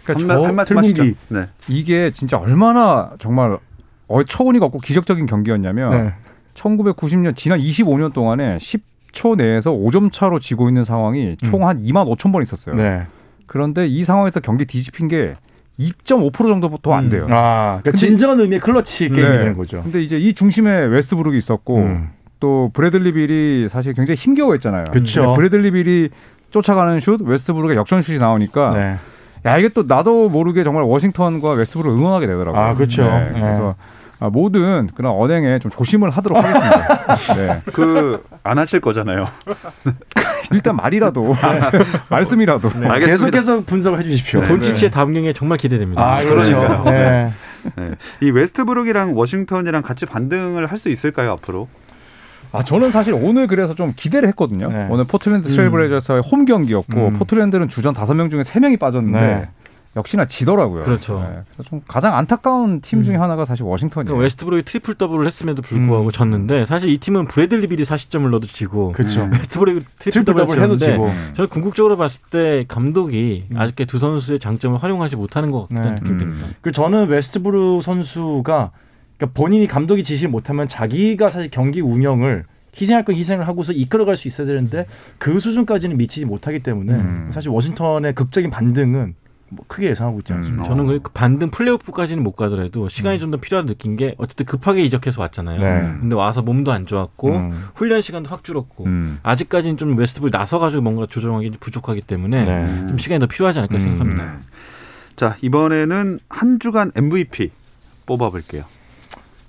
[0.06, 0.94] 한, 말- 저한 말씀 하시죠.
[1.02, 1.18] 틀림기.
[1.28, 1.46] 네.
[1.68, 3.58] 이게 진짜 얼마나 정말
[4.06, 6.14] 어처구니가 없고 기적적인 경기였냐면 네.
[6.54, 12.32] 1990년 지난 25년 동안에 10 초 내에서 5점 차로 지고 있는 상황이 총한 2만 5천
[12.32, 12.74] 번 있었어요.
[12.74, 13.06] 네.
[13.46, 15.32] 그런데 이 상황에서 경기 뒤집힌 게
[15.78, 17.10] 2.5% 정도밖에 안 음.
[17.10, 17.26] 돼요.
[17.30, 19.38] 아, 그러니까 진정한 의미의 클러치 게임이 네.
[19.38, 19.80] 되는 거죠.
[19.82, 22.10] 근데 이제 이 중심에 웨스트브룩이 있었고 음.
[22.40, 24.84] 또 브래들리 빌이 사실 굉장히 힘겨워했잖아요.
[24.92, 26.10] 근데 브래들리 빌이
[26.50, 28.96] 쫓아가는 슛, 웨스트브룩의 역전 슛이 나오니까 네.
[29.46, 32.60] 야 이게 또 나도 모르게 정말 워싱턴과 웨스트브룩을 응원하게 되더라고요.
[32.60, 33.04] 아, 그렇죠.
[33.04, 33.40] 네, 네.
[33.40, 33.76] 그래서
[34.20, 37.16] 아, 모든 그런 언행에 좀 조심을 하도록 하겠습니다.
[37.36, 37.62] 네.
[37.72, 39.26] 그, 안 하실 거잖아요.
[40.52, 41.34] 일단 말이라도
[42.08, 42.86] 말씀이라도 네.
[42.88, 43.06] 알겠습니다.
[43.06, 44.44] 계속해서 분석을 해주십시오.
[44.44, 46.02] 돈치치의 다음 경기에 정말 기대됩니다.
[46.02, 46.84] 아, 그러니까요.
[46.84, 47.28] 네.
[47.76, 47.90] 네.
[48.22, 51.66] 이 웨스트브룩이랑 워싱턴이랑 같이 반등을 할 수 있을까요, 앞으로?
[52.52, 54.68] 아 저는 사실 오늘 그래서 좀 기대를 했거든요.
[54.68, 54.86] 네.
[54.88, 57.12] 오늘 포틀랜드 트레일블레이저스의 홈 경기였고 음.
[57.14, 59.48] 포틀랜드는 주전 다섯 명 중에 세 명이 빠졌는데 네.
[59.98, 60.84] 역시나 지더라고요.
[60.84, 61.20] 그렇죠.
[61.20, 64.06] 네, 그래서 좀 가장 안타까운 팀 중에 하나가 사실 워싱턴이에요.
[64.06, 66.10] 그러니까 웨스트브룩이 트리플 더블을 했음에도 불구하고 음.
[66.10, 69.28] 졌는데 사실 이 팀은 브래들리 빌이 40점을 넣어도 지고 그렇죠.
[69.30, 71.10] 웨스트브룩이 트리플 트리플 더블을 더블 해도 지고.
[71.34, 76.00] 저는 궁극적으로 봤을 때 감독이 아직까지 두 선수의 장점을 활용하지 못하는 것 같다는 네.
[76.00, 76.18] 느낌이 음.
[76.18, 76.46] 듭니다.
[76.62, 78.70] 그리고 저는 웨스트브룩 선수가
[79.18, 82.44] 그러니까 본인이 감독이 지시를 못하면 자기가 사실 경기 운영을
[82.80, 84.86] 희생할 건 희생을 하고서 이끌어갈 수 있어야 되는데
[85.18, 87.28] 그 수준까지는 미치지 못하기 때문에 음.
[87.32, 89.14] 사실 워싱턴의 극적인 반등은
[89.50, 90.62] 뭐 크게 예상하고 있지 않습니다.
[90.62, 90.66] 음.
[90.66, 95.60] 저는 그 반등 플레이오프까지는 못 가더라도 시간이 좀더 필요하다 느낀 게 어쨌든 급하게 이적해서 왔잖아요.
[95.60, 95.80] 네.
[96.00, 97.68] 근데 와서 몸도 안 좋았고 음.
[97.74, 99.18] 훈련 시간도 확 줄었고 음.
[99.22, 102.86] 아직까지는 좀 웨스트브룩이 나서가지고 뭔가 조정하기 부족하기 때문에 네.
[102.88, 103.78] 좀 시간이 더 필요하지 않을까 음.
[103.78, 104.38] 생각합니다.
[105.16, 107.50] 자 이번에는 한 주간 MVP
[108.06, 108.64] 뽑아볼게요.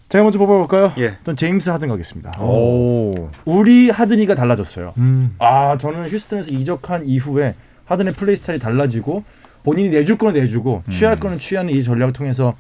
[0.10, 0.92] 제가 먼저 뽑아볼까요?
[0.98, 1.18] 예.
[1.24, 2.42] 전 제임스 하든 가겠습니다.
[2.42, 3.30] 오.
[3.46, 4.94] 우리 하든이가 달라졌어요.
[4.98, 5.36] 음.
[5.38, 7.54] 아 저는 휴스턴에서 이적한 이후에
[7.86, 9.24] 하든의 플레이 스타일이 달라지고
[9.64, 12.56] 본인이 내줄 거는 내주고 취할 거는 취하는 이 전략을 통해서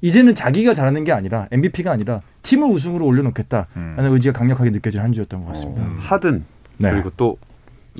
[0.00, 5.40] 이제는 자기가 잘하는 게 아니라 MVP가 아니라 팀을 우승으로 올려놓겠다라는 의지가 강력하게 느껴지는 한 주였던
[5.40, 5.82] 것 같습니다.
[5.82, 6.44] 어, 하든
[6.76, 6.90] 네.
[6.90, 7.38] 그리고 또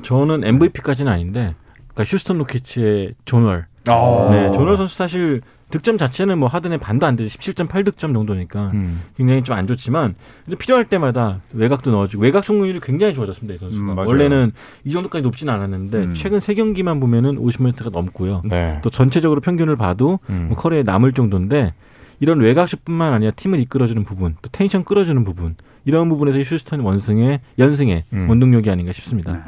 [0.03, 1.55] 저는 MVP까지는 아닌데
[1.95, 3.67] 그러니까 휴스턴 로켓츠의 존월.
[3.87, 4.29] 아.
[4.31, 9.03] 네, 존월 선수 사실 득점 자체는 뭐 하든의 반도 안 되지 17.8득점 정도니까 음.
[9.17, 13.93] 굉장히 좀 안 좋지만 근데 필요할 때마다 외곽도 넣어주고 외곽 성공률이 굉장히 좋아졌습니다 이 선수가
[13.93, 13.99] 음.
[13.99, 14.53] 원래는
[14.85, 16.15] 이 정도까지 높지는 않았는데 음.
[16.15, 18.81] 최근 세 경기만 보면은 50%가 넘고요 네.
[18.83, 20.47] 또 전체적으로 평균을 봐도 음.
[20.49, 21.75] 뭐 커리에 남을 정도인데
[22.21, 28.05] 이런 외곽슛뿐만 아니라 팀을 이끌어주는 부분 또 텐션 끌어주는 부분 이런 부분에서 휴스턴 원승의 연승의
[28.13, 28.29] 음.
[28.29, 29.45] 원동력이 아닌가 싶습니다.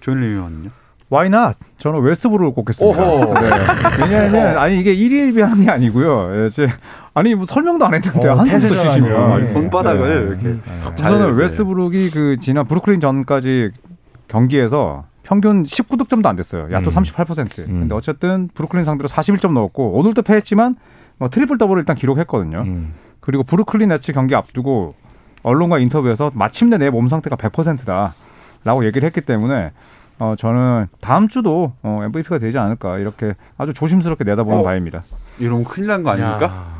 [0.00, 0.70] 조현일 위원은요?
[1.12, 1.58] Why not?
[1.78, 3.00] 저는 웨스트브룩을 꼽겠습니다.
[3.40, 3.50] 네.
[4.00, 6.44] 왜냐하면 아니 이게 1위 비하는 게 아니고요.
[6.44, 6.66] 예, 제,
[7.12, 9.46] 아니 뭐 설명도 안 했는데 어, 한숨도 치시면 전환이.
[9.48, 10.46] 손바닥을 네.
[10.48, 10.60] 이렇게
[11.02, 13.70] 우선은 잘- 웨스트브룩이 그 지난 브루클린 전까지
[14.28, 16.68] 경기에서 평균 19득점도 안 됐어요.
[16.72, 16.94] 야투 음.
[17.02, 17.58] 38%.
[17.60, 17.80] 음.
[17.80, 20.76] 근데 어쨌든 브루클린 상대로 41점 넣었고 오늘도 패했지만
[21.18, 22.58] 뭐 트리플 더블을 일단 기록했거든요.
[22.66, 22.94] 음.
[23.20, 24.94] 그리고 브루클린 네츠 경기 앞두고
[25.42, 28.14] 언론과 인터뷰에서 마침내 내 몸 상태가 100%다
[28.64, 29.72] 라고 얘기를 했기 때문에
[30.18, 34.62] 어 저는 다음 주도 어 MVP가 되지 않을까 이렇게 아주 조심스럽게 내다보는 어?
[34.62, 35.04] 바입니다.
[35.38, 36.44] 이러면 큰일 난 거 아닙니까?
[36.44, 36.74] 야.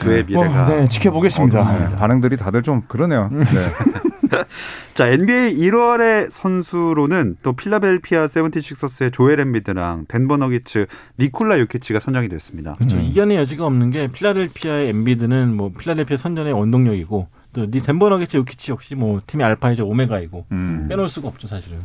[0.00, 0.64] 그의 미래가.
[0.64, 1.88] 어, 네, 지켜보겠습니다.
[1.90, 3.28] 네, 반응들이 다들 좀 그러네요.
[3.32, 3.44] 네.
[4.94, 10.86] 자 NBA 1월의 선수로는 또 필라델피아 세븐티식서스의 조엘 엠비드랑 덴버 너기츠
[11.18, 12.74] 니콜라 요키치가 선정이 됐습니다.
[12.74, 12.98] 그렇죠.
[12.98, 13.02] 음.
[13.04, 18.94] 이견의 여지가 없는 게 필라델피아의 엠비드는 뭐 필라델피아 선전의 원동력이고 또니 덴버 너게츠 요키치 역시
[18.94, 20.86] 뭐 팀의 알파이자 오메가이고 음.
[20.88, 21.78] 빼놓을 수가 없죠 사실은.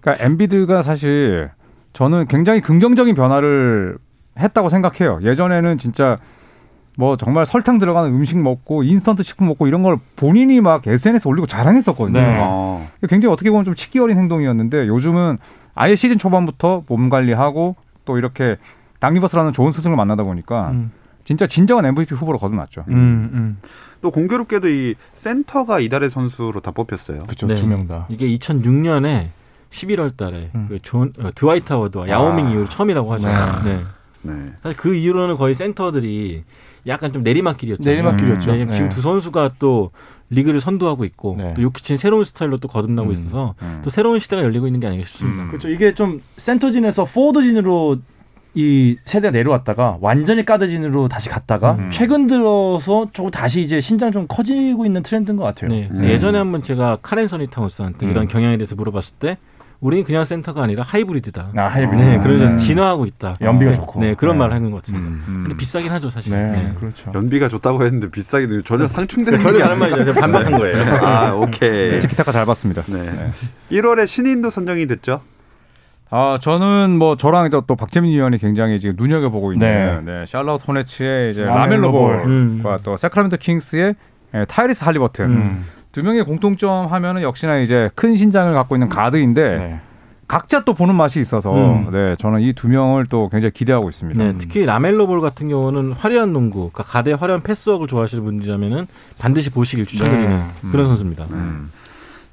[0.00, 1.50] 그러니까 엠비드가 사실
[1.92, 3.98] 저는 굉장히 긍정적인 변화를
[4.38, 5.20] 했다고 생각해요.
[5.22, 6.18] 예전에는 진짜
[6.96, 11.30] 뭐 정말 설탕 들어가는 음식 먹고 인스턴트 식품 먹고 이런 걸 본인이 막 SNS 에
[11.30, 12.18] 올리고 자랑했었거든요.
[12.20, 12.38] 네.
[12.40, 12.88] 어.
[13.08, 15.38] 굉장히 어떻게 보면 좀 치기 어린 행동이었는데 요즘은
[15.74, 18.56] 아예 시즌 초반부터 몸 관리하고 또 이렇게
[19.00, 20.90] 당리버스라는 좋은 스승을 만나다 보니까 음.
[21.24, 22.84] 진짜 진정한 MVP 후보로 거듭났죠.
[22.88, 23.58] 음, 음.
[24.00, 27.24] 또 공교롭게도 이 센터가 이달의 선수로 다 뽑혔어요.
[27.24, 27.46] 그렇죠.
[27.46, 27.56] 네.
[27.56, 28.06] 두명 다.
[28.08, 29.28] 이게 2006년에
[29.70, 30.66] 11월 달에 음.
[30.68, 33.28] 그 존, 어, 드와이트 하워드와 야오밍 이후로 처음이라고 하죠.
[33.64, 33.80] 네.
[34.22, 34.32] 네.
[34.62, 36.44] 사실 그 이후로는 거의 센터들이
[36.86, 37.82] 약간 좀 내리막길이었죠.
[37.82, 38.52] 내리막길이었죠.
[38.52, 38.94] 네, 지금 네.
[38.94, 39.90] 두 선수가 또
[40.30, 41.54] 리그를 선도하고 있고 네.
[41.54, 43.12] 또 요키치는 새로운 스타일로 또 거듭나고 음.
[43.12, 43.80] 있어서 음.
[43.84, 45.46] 또 새로운 시대가 열리고 있는 게 아닌가 싶습니다.
[45.48, 45.68] 그렇죠.
[45.68, 47.98] 이게 좀 센터진에서 포워드진으로
[48.54, 51.90] 이 세대가 내려왔다가 완전히 가드진으로 다시 갔다가 음.
[51.90, 55.70] 최근 들어서 조금 다시 이제 신장 좀 커지고 있는 트렌드인 것 같아요.
[55.70, 55.90] 네.
[55.92, 56.04] 음.
[56.04, 58.10] 예전에 한번 제가 카렌 서니 타운스한테 음.
[58.10, 59.36] 이런 경향에 대해서 물어봤을 때
[59.80, 61.50] 우리는 그냥 센터가 아니라 하이브리드다.
[61.56, 62.04] 아, 하이브리드.
[62.04, 62.56] 네, 그래서 네.
[62.56, 63.34] 진화하고 있다.
[63.40, 64.00] 연비가 네, 좋고.
[64.00, 64.38] 네, 그런 네.
[64.40, 65.06] 말을 하는 것 같습니다.
[65.28, 65.40] 음.
[65.44, 66.32] 근데 비싸긴 하죠, 사실.
[66.32, 66.74] 네, 네.
[66.80, 67.12] 그렇죠.
[67.14, 69.78] 연비가 좋다고 했는데 비싸게 들 전혀 상충되는 전혀 게 다른.
[69.78, 70.04] 말이죠.
[70.06, 70.76] 제가 반박한 거예요.
[71.06, 71.98] 아, 오케이.
[72.00, 72.82] 티키타카 잘 봤습니다.
[72.88, 73.30] 네.
[73.70, 75.20] 1월에 신인도 선정이 됐죠.
[76.08, 80.24] 아 저는 뭐 저랑 이제 또 박재민 위원이 굉장히 지금 눈여겨 보고 있는 네.
[80.24, 82.12] 샬럿 호네츠의 이제 라멜로 볼.
[82.18, 82.78] 볼과 음.
[82.84, 83.94] 또 새크라멘토 킹스의
[84.34, 85.64] 예, 타이리스 할리버튼 음.
[85.96, 89.80] 두 명의 공통점 하면은 역시나 이제 큰 신장을 갖고 있는 가드인데 네.
[90.28, 91.88] 각자 또 보는 맛이 있어서 음.
[91.90, 94.22] 네 저는 이 두 명을 또 굉장히 기대하고 있습니다.
[94.22, 99.48] 네, 특히 라멜로 볼 같은 경우는 화려한 농구, 그러니까 가드의 화려한 패스워크를 좋아하시는 분들이라면은 반드시
[99.48, 100.44] 보시길 추천드리는 네.
[100.70, 101.24] 그런 선수입니다.
[101.30, 101.70] 음.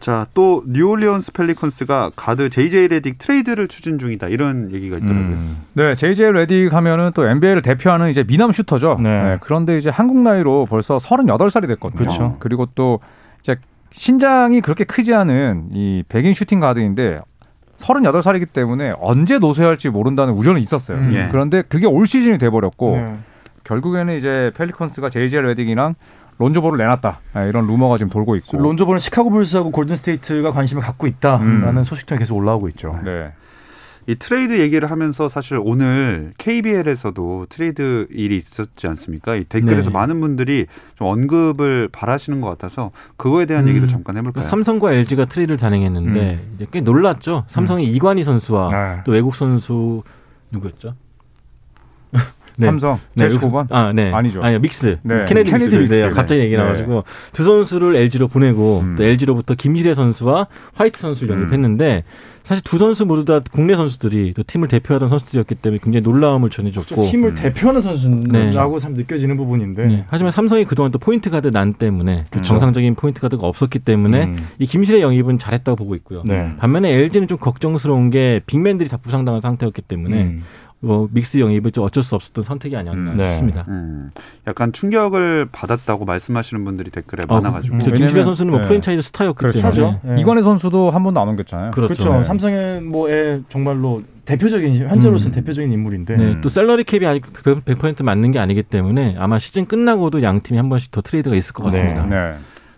[0.01, 4.27] 자, 또 뉴올리언스 펠리컨스가 가드 JJ 레딕 트레이드를 추진 중이다.
[4.27, 5.21] 이런 얘기가 있더라고요.
[5.21, 5.57] 음.
[5.71, 8.97] 네, JJ 레딕 하면은 또 NBA를 대표하는 이제 미남 슈터죠.
[9.01, 9.23] 네.
[9.23, 12.09] 네, 그런데 이제 한국 나이로 벌써 38살이 됐거든요.
[12.09, 12.35] 그쵸.
[12.39, 12.99] 그리고 또
[13.43, 13.57] 이제
[13.91, 17.19] 신장이 그렇게 크지 않은 이 백인 슈팅 가드인데
[17.77, 20.97] 38살이기 때문에 언제 노쇠할지 모른다는 우려는 있었어요.
[20.97, 21.13] 음.
[21.13, 21.27] 예.
[21.29, 23.15] 그런데 그게 올 시즌이 돼 버렸고 네.
[23.65, 25.95] 결국에는 이제 펠리컨스가 JJ 레딕이랑
[26.39, 28.57] 론조 볼을 내놨다 예, 이런 루머가 지금 돌고 있고.
[28.57, 31.83] 론조 볼은 시카고 불스하고 골든 스테이트가 관심을 갖고 있다라는 음.
[31.83, 32.97] 소식통이 계속 올라오고 있죠.
[33.03, 33.33] 네.
[34.05, 39.35] 이 트레이드 얘기를 하면서 사실 오늘 KBL에서도 트레이드 일이 있었지 않습니까?
[39.35, 39.93] 이 댓글에서 네.
[39.93, 43.69] 많은 분들이 좀 언급을 바라시는 것 같아서 그거에 대한 음.
[43.69, 44.41] 얘기도 잠깐 해볼까요?
[44.43, 47.45] 삼성과 LG가 트레이드를 단행했는데 이제 꽤 놀랐죠.
[47.47, 49.01] 삼성이 이관희 선수와 네.
[49.05, 50.03] 또 외국 선수
[50.51, 50.95] 누구였죠?
[52.11, 52.19] 네.
[52.67, 54.11] 삼성 네, 제 외국- 9번 아, 네.
[54.11, 54.43] 아니죠.
[54.43, 54.99] 아니, 믹스.
[55.03, 55.25] 네.
[55.27, 55.93] 케네디, 케네디 믹스.
[55.93, 56.09] 네.
[56.09, 56.61] 갑자기 얘기 네.
[56.61, 58.95] 나가지고 두 선수를 LG로 보내고 음.
[58.95, 61.39] 또 LG로부터 김시래 선수와 화이트 선수를 음.
[61.43, 62.03] 영입했는데
[62.43, 67.03] 사실 두 선수 모두 다 국내 선수들이 또 팀을 대표하던 선수들이었기 때문에 굉장히 놀라움을 전해줬고
[67.03, 67.35] 팀을 음.
[67.35, 68.79] 대표하는 선수라고 네.
[68.79, 70.05] 참 느껴지는 부분인데 네.
[70.09, 74.37] 하지만 삼성이 그동안 또 포인트 가드 난 때문에 정상적인 포인트 가드가 없었기 때문에 음.
[74.59, 76.23] 이 김시래 영입은 잘했다고 보고 있고요.
[76.25, 76.53] 네.
[76.57, 80.43] 반면에 LG는 좀 걱정스러운 게 빅맨들이 다 부상당한 상태였기 때문에 음.
[80.83, 83.17] 뭐 믹스 영입은 좀 어쩔 수 없었던 선택이 아니었나 음.
[83.17, 83.29] 네.
[83.29, 83.63] 싶습니다.
[83.69, 84.09] 음,
[84.45, 87.91] 약간 충격을 받았다고 말씀하시는 분들이 댓글에 아, 많아가지고 그렇죠.
[87.91, 88.67] 김시래 선수는 뭐 네.
[88.67, 89.59] 프랜차이즈 스타였기 그렇죠.
[89.59, 89.99] 때문에 하죠.
[90.03, 90.21] 네.
[90.21, 91.71] 이관의 선수도 한 번도 안 옮겼잖아요.
[91.71, 91.93] 그렇죠.
[91.93, 92.17] 그렇죠.
[92.17, 92.23] 네.
[92.23, 95.35] 삼성의 뭐의 정말로 대표적인 현재로서는 음.
[95.35, 96.41] 대표적인 인물인데 네, 음.
[96.41, 100.67] 또 셀러리 캡이 아직 100% 맞는 게 아니기 때문에 아마 시즌 끝나고도 양 팀이 한
[100.67, 102.05] 번씩 더 트레이드가 있을 것 같습니다.
[102.07, 102.33] 네.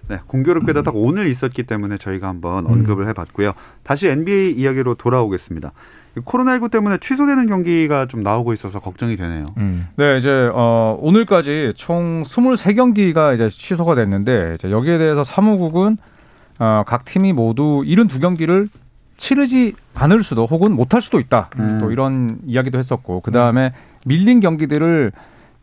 [0.07, 2.71] 네, 공교롭게도 딱 오늘 있었기 때문에 저희가 한번 음.
[2.71, 3.53] 언급을 해봤고요.
[3.81, 5.71] 다시 NBA 이야기로 돌아오겠습니다.
[6.17, 9.45] 이 코로나19 때문에 취소되는 경기가 좀 나오고 있어서 걱정이 되네요.
[9.57, 9.87] 음.
[9.97, 15.97] 네, 이제 어, 오늘까지 총 23경기가 이제 취소가 됐는데 이제 여기에 대해서 사무국은
[16.59, 18.69] 어, 각 팀이 모두 72경기를
[19.17, 21.49] 치르지 않을 수도 혹은 못할 수도 있다.
[21.59, 21.79] 음.
[21.81, 23.73] 또 이런 이야기도 했었고 그 다음에
[24.05, 25.11] 밀린 경기들을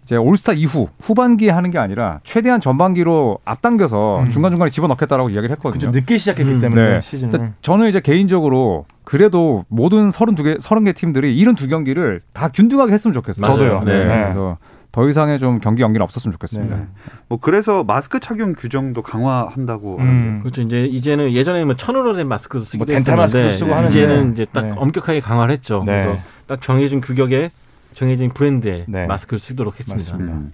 [0.04, 4.30] 이제 올스타 이후 후반기에 하는 게 아니라 최대한 전반기로 앞당겨서 음.
[4.30, 5.78] 중간중간에 집어넣겠다라고 이야기를 했거든요.
[5.78, 6.58] 좀 늦게 시작했기 음.
[6.58, 7.00] 때문에 네.
[7.00, 13.46] 시즌을 근데 저는 이제 개인적으로 그래도 모든 32개, 30개 팀들이 72경기를 다 균등하게 했으면 좋겠어요.
[13.46, 13.82] 저도요.
[13.84, 14.04] 네.
[14.04, 14.22] 네.
[14.24, 14.58] 그래서
[14.92, 16.76] 더 이상의 좀 경기 연기는 없었으면 좋겠습니다.
[16.76, 16.82] 네.
[17.28, 20.40] 뭐 그래서 마스크 착용 규정도 강화한다고 하는데 음.
[20.40, 20.60] 그렇죠.
[20.62, 23.88] 이제 이제는 예전에는 뭐 천으로 된 마스크도 쓰기도 뭐 했었는데 쓰고 하는데.
[23.88, 24.74] 이제는 이제 딱 네.
[24.76, 25.82] 엄격하게 강화를 했죠.
[25.86, 26.04] 네.
[26.04, 27.50] 그래서 딱 정해진 규격에
[27.94, 29.06] 정해진 브랜드의 네.
[29.06, 30.12] 마스크를 쓰도록 했습니다.
[30.12, 30.36] 맞습니다.
[30.36, 30.52] 음.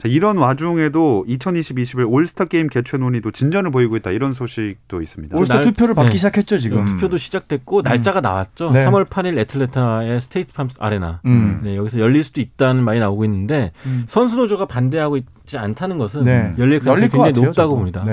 [0.00, 4.12] 자, 이런 와중에도 2020-21 올스타 게임 개최 논의도 진전을 보이고 있다.
[4.12, 5.36] 이런 소식도 있습니다.
[5.36, 6.16] 올스타 날- 투표를 받기 네.
[6.18, 6.84] 시작했죠 지금.
[6.84, 8.70] 투표도 시작됐고 날짜가 나왔죠.
[8.70, 8.84] 네.
[8.86, 11.20] 3월 8일 애틀랜타의 스테이트 팜 아레나.
[11.26, 11.62] 음.
[11.64, 14.04] 네, 여기서 열릴 수도 있다는 말이 나오고 있는데 음.
[14.06, 16.54] 선수 노조가 반대하고 있지 않다는 것은 네.
[16.58, 17.76] 열릴 가능성이 열릴 것 굉장히 같아요, 높다고 저도.
[17.76, 18.04] 봅니다.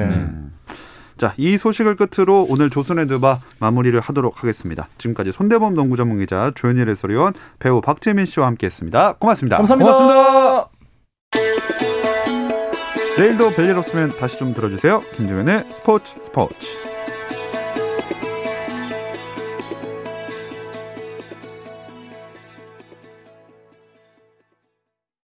[1.18, 4.88] 자, 이 소식을 끝으로 오늘 조선의 드바 마무리를 하도록 하겠습니다.
[4.98, 9.14] 지금까지 손대범 농구 전문 기자 조현일 해설위원 배우 박재민 씨와 함께했습니다.
[9.20, 9.58] 고맙습니다.
[9.58, 9.94] 감사합니다.
[9.94, 10.70] 고맙습니다.
[13.18, 15.02] 내일도 별일 없으면 다시 좀 들어주세요.
[15.16, 16.95] 김종현의 스포츠 스포츠.